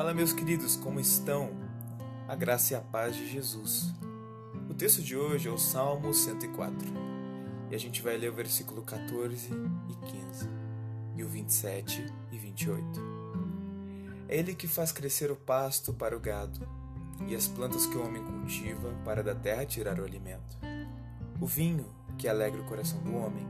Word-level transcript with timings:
Fala, 0.00 0.14
meus 0.14 0.32
queridos, 0.32 0.76
como 0.76 0.98
estão? 0.98 1.50
A 2.26 2.34
graça 2.34 2.72
e 2.72 2.76
a 2.76 2.80
paz 2.80 3.14
de 3.14 3.30
Jesus. 3.30 3.92
O 4.66 4.72
texto 4.72 5.02
de 5.02 5.14
hoje 5.14 5.46
é 5.46 5.52
o 5.52 5.58
Salmo 5.58 6.14
104 6.14 6.88
e 7.70 7.74
a 7.74 7.78
gente 7.78 8.00
vai 8.00 8.16
ler 8.16 8.30
o 8.30 8.34
versículo 8.34 8.80
14 8.80 9.50
e 9.90 9.94
15 10.06 10.48
e 11.16 11.22
o 11.22 11.28
27 11.28 12.06
e 12.32 12.38
28. 12.38 13.00
É 14.26 14.38
Ele 14.38 14.54
que 14.54 14.66
faz 14.66 14.90
crescer 14.90 15.30
o 15.30 15.36
pasto 15.36 15.92
para 15.92 16.16
o 16.16 16.20
gado 16.20 16.66
e 17.28 17.36
as 17.36 17.46
plantas 17.46 17.84
que 17.84 17.98
o 17.98 18.02
homem 18.02 18.24
cultiva 18.24 18.94
para 19.04 19.22
da 19.22 19.34
terra 19.34 19.66
tirar 19.66 20.00
o 20.00 20.04
alimento. 20.04 20.56
O 21.38 21.46
vinho 21.46 21.84
que 22.16 22.26
alegra 22.26 22.62
o 22.62 22.64
coração 22.64 22.98
do 23.02 23.14
homem, 23.16 23.46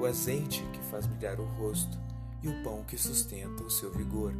o 0.00 0.06
azeite 0.06 0.62
que 0.72 0.80
faz 0.92 1.06
brilhar 1.06 1.40
o 1.40 1.44
rosto 1.44 1.98
e 2.40 2.46
o 2.46 2.62
pão 2.62 2.84
que 2.84 2.96
sustenta 2.96 3.64
o 3.64 3.70
seu 3.70 3.90
vigor. 3.90 4.32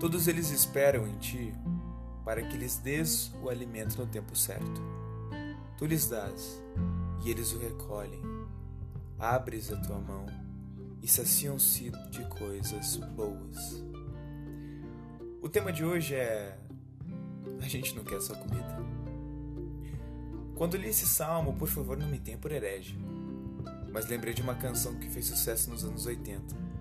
Todos 0.00 0.26
eles 0.28 0.50
esperam 0.50 1.06
em 1.06 1.16
ti 1.18 1.54
para 2.24 2.42
que 2.42 2.56
lhes 2.56 2.78
des 2.78 3.32
o 3.42 3.48
alimento 3.48 3.96
no 3.96 4.06
tempo 4.06 4.36
certo. 4.36 4.82
Tu 5.78 5.86
lhes 5.86 6.08
dás 6.08 6.62
e 7.24 7.30
eles 7.30 7.52
o 7.52 7.58
recolhem. 7.58 8.20
Abres 9.18 9.72
a 9.72 9.76
tua 9.76 9.98
mão 9.98 10.26
e 11.00 11.06
saciam-se 11.06 11.90
de 12.10 12.24
coisas 12.28 12.96
boas. 12.96 13.84
O 15.40 15.48
tema 15.48 15.72
de 15.72 15.84
hoje 15.84 16.14
é 16.14 16.58
A 17.60 17.68
gente 17.68 17.94
não 17.94 18.04
quer 18.04 18.20
só 18.20 18.34
comida. 18.34 18.74
Quando 20.54 20.76
li 20.76 20.88
esse 20.88 21.06
salmo, 21.06 21.54
por 21.54 21.68
favor, 21.68 21.96
não 21.96 22.08
me 22.08 22.18
tenha 22.18 22.38
por 22.38 22.50
herege. 22.52 22.98
Mas 23.92 24.08
lembrei 24.08 24.34
de 24.34 24.42
uma 24.42 24.54
canção 24.54 24.96
que 24.96 25.08
fez 25.08 25.26
sucesso 25.26 25.70
nos 25.70 25.84
anos 25.84 26.04
80 26.06 26.73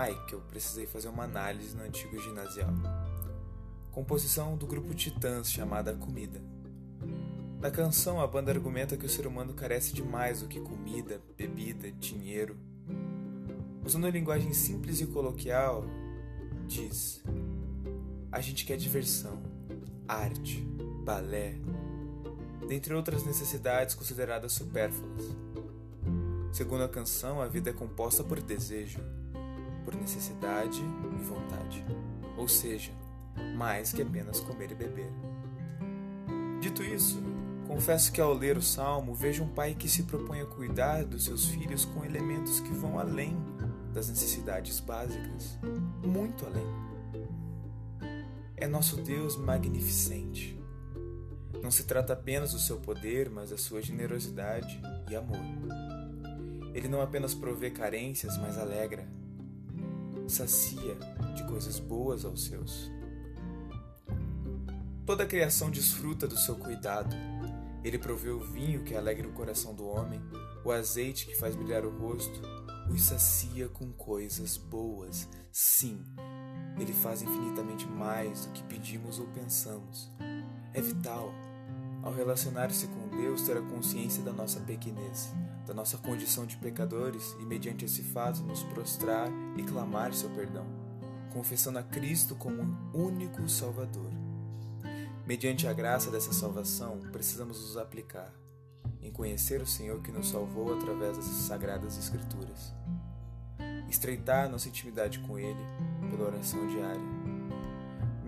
Ai, 0.00 0.16
que 0.28 0.32
eu 0.32 0.40
precisei 0.42 0.86
fazer 0.86 1.08
uma 1.08 1.24
análise 1.24 1.74
no 1.76 1.82
antigo 1.82 2.20
ginasial. 2.20 2.70
Composição 3.90 4.56
do 4.56 4.64
grupo 4.64 4.94
Titãs 4.94 5.50
chamada 5.50 5.92
Comida. 5.92 6.40
Na 7.60 7.68
canção, 7.68 8.20
a 8.20 8.26
banda 8.28 8.52
argumenta 8.52 8.96
que 8.96 9.04
o 9.04 9.08
ser 9.08 9.26
humano 9.26 9.54
carece 9.54 9.92
de 9.92 10.00
mais 10.00 10.40
do 10.40 10.46
que 10.46 10.60
comida, 10.60 11.20
bebida, 11.36 11.90
dinheiro. 11.90 12.56
Usando 13.84 14.08
linguagem 14.08 14.52
simples 14.52 15.00
e 15.00 15.06
coloquial, 15.08 15.84
diz: 16.68 17.20
A 18.30 18.40
gente 18.40 18.64
quer 18.64 18.76
diversão, 18.76 19.42
arte, 20.06 20.60
balé, 21.04 21.56
dentre 22.68 22.94
outras 22.94 23.24
necessidades 23.24 23.96
consideradas 23.96 24.52
supérfluas. 24.52 25.24
Segundo 26.52 26.84
a 26.84 26.88
canção, 26.88 27.40
a 27.40 27.48
vida 27.48 27.70
é 27.70 27.72
composta 27.72 28.22
por 28.22 28.40
desejo, 28.40 29.00
por 29.88 29.96
necessidade 29.96 30.82
e 30.82 31.24
vontade, 31.24 31.82
ou 32.36 32.46
seja, 32.46 32.92
mais 33.56 33.90
que 33.90 34.02
apenas 34.02 34.38
comer 34.38 34.70
e 34.70 34.74
beber. 34.74 35.10
Dito 36.60 36.82
isso, 36.82 37.22
confesso 37.66 38.12
que 38.12 38.20
ao 38.20 38.34
ler 38.34 38.58
o 38.58 38.62
salmo 38.62 39.14
vejo 39.14 39.44
um 39.44 39.48
pai 39.48 39.74
que 39.74 39.88
se 39.88 40.02
propõe 40.02 40.42
a 40.42 40.46
cuidar 40.46 41.06
dos 41.06 41.24
seus 41.24 41.46
filhos 41.46 41.86
com 41.86 42.04
elementos 42.04 42.60
que 42.60 42.70
vão 42.70 42.98
além 42.98 43.34
das 43.94 44.10
necessidades 44.10 44.78
básicas, 44.78 45.58
muito 46.04 46.44
além. 46.44 46.66
É 48.58 48.68
nosso 48.68 48.98
Deus 48.98 49.38
magnificente. 49.38 50.62
Não 51.62 51.70
se 51.70 51.84
trata 51.84 52.12
apenas 52.12 52.52
do 52.52 52.58
seu 52.58 52.78
poder, 52.78 53.30
mas 53.30 53.48
da 53.48 53.56
sua 53.56 53.80
generosidade 53.80 54.82
e 55.08 55.16
amor. 55.16 55.40
Ele 56.74 56.88
não 56.88 57.00
apenas 57.00 57.34
provê 57.34 57.70
carências, 57.70 58.36
mas 58.36 58.58
alegra, 58.58 59.08
sacia 60.28 60.94
de 61.34 61.44
coisas 61.44 61.78
boas 61.78 62.24
aos 62.24 62.44
seus. 62.44 62.90
Toda 65.06 65.24
a 65.24 65.26
criação 65.26 65.70
desfruta 65.70 66.26
do 66.26 66.36
seu 66.36 66.56
cuidado. 66.56 67.16
Ele 67.82 67.98
provê 67.98 68.28
o 68.28 68.40
vinho 68.40 68.84
que 68.84 68.94
alegra 68.94 69.26
o 69.26 69.32
coração 69.32 69.74
do 69.74 69.86
homem, 69.86 70.20
o 70.64 70.70
azeite 70.70 71.26
que 71.26 71.36
faz 71.36 71.56
brilhar 71.56 71.84
o 71.84 71.98
rosto, 71.98 72.42
os 72.90 73.02
sacia 73.02 73.68
com 73.68 73.90
coisas 73.92 74.56
boas. 74.56 75.28
Sim, 75.50 76.04
ele 76.78 76.92
faz 76.92 77.22
infinitamente 77.22 77.86
mais 77.86 78.46
do 78.46 78.52
que 78.52 78.62
pedimos 78.64 79.18
ou 79.18 79.26
pensamos. 79.28 80.10
É 80.74 80.80
vital, 80.80 81.32
ao 82.02 82.12
relacionar-se 82.12 82.86
com 82.88 83.08
Deus, 83.16 83.42
ter 83.42 83.56
a 83.56 83.62
consciência 83.62 84.22
da 84.22 84.32
nossa 84.32 84.60
pequenez 84.60 85.32
da 85.68 85.74
nossa 85.74 85.98
condição 85.98 86.46
de 86.46 86.56
pecadores 86.56 87.36
e, 87.38 87.44
mediante 87.44 87.84
esse 87.84 88.02
fato, 88.02 88.42
nos 88.42 88.62
prostrar 88.64 89.28
e 89.54 89.62
clamar 89.62 90.14
seu 90.14 90.30
perdão, 90.30 90.66
confessando 91.30 91.78
a 91.78 91.82
Cristo 91.82 92.34
como 92.34 92.62
um 92.62 92.90
único 92.94 93.46
Salvador. 93.48 94.10
Mediante 95.26 95.68
a 95.68 95.72
graça 95.74 96.10
dessa 96.10 96.32
salvação, 96.32 96.98
precisamos 97.12 97.60
nos 97.60 97.76
aplicar 97.76 98.32
em 99.02 99.12
conhecer 99.12 99.60
o 99.60 99.66
Senhor 99.66 100.00
que 100.00 100.10
nos 100.10 100.30
salvou 100.30 100.74
através 100.74 101.18
das 101.18 101.26
sagradas 101.26 101.98
Escrituras, 101.98 102.72
estreitar 103.90 104.48
nossa 104.48 104.68
intimidade 104.68 105.18
com 105.18 105.38
Ele 105.38 105.66
pela 106.10 106.28
oração 106.28 106.66
diária. 106.66 107.27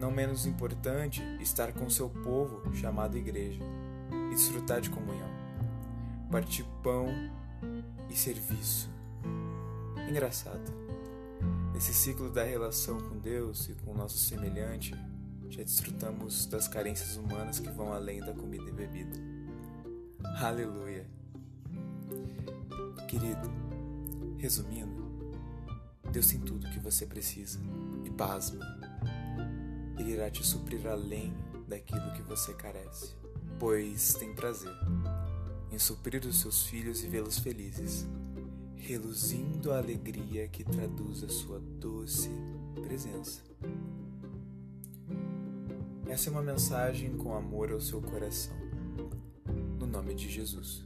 Não 0.00 0.10
menos 0.10 0.46
importante, 0.46 1.22
estar 1.40 1.72
com 1.72 1.88
seu 1.88 2.08
povo 2.08 2.74
chamado 2.74 3.16
Igreja 3.16 3.62
e 4.30 4.34
desfrutar 4.34 4.80
de 4.80 4.90
comunhão 4.90 5.40
partir 6.30 6.64
pão 6.82 7.08
e 8.08 8.16
serviço. 8.16 8.88
Engraçado. 10.08 10.72
Nesse 11.74 11.92
ciclo 11.92 12.30
da 12.30 12.44
relação 12.44 13.00
com 13.00 13.18
Deus 13.18 13.68
e 13.68 13.74
com 13.74 13.92
o 13.92 13.96
nosso 13.96 14.18
semelhante, 14.18 14.94
já 15.48 15.62
desfrutamos 15.62 16.46
das 16.46 16.68
carências 16.68 17.16
humanas 17.16 17.58
que 17.58 17.70
vão 17.70 17.92
além 17.92 18.20
da 18.20 18.32
comida 18.32 18.68
e 18.68 18.72
bebida. 18.72 19.18
Aleluia! 20.40 21.06
Querido, 23.08 23.50
resumindo, 24.38 25.02
Deus 26.12 26.28
tem 26.28 26.40
tudo 26.40 26.66
o 26.66 26.70
que 26.70 26.78
você 26.78 27.06
precisa 27.06 27.58
e 28.04 28.10
pasme, 28.10 28.60
Ele 30.00 30.12
irá 30.12 30.30
te 30.30 30.42
suprir 30.42 30.86
além 30.86 31.30
daquilo 31.68 32.10
que 32.14 32.22
você 32.22 32.54
carece, 32.54 33.14
pois 33.58 34.14
tem 34.14 34.34
prazer 34.34 34.74
em 35.70 35.78
suprir 35.78 36.24
os 36.24 36.40
seus 36.40 36.62
filhos 36.62 37.04
e 37.04 37.06
vê-los 37.06 37.38
felizes, 37.38 38.08
reluzindo 38.76 39.70
a 39.70 39.76
alegria 39.76 40.48
que 40.48 40.64
traduz 40.64 41.22
a 41.22 41.28
sua 41.28 41.60
doce 41.60 42.30
presença. 42.82 43.42
Essa 46.08 46.30
é 46.30 46.32
uma 46.32 46.42
mensagem 46.42 47.14
com 47.18 47.34
amor 47.36 47.70
ao 47.70 47.80
seu 47.80 48.00
coração, 48.00 48.56
no 49.78 49.86
nome 49.86 50.14
de 50.14 50.30
Jesus. 50.30 50.82